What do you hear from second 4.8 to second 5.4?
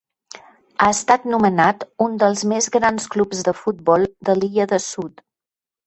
Sud.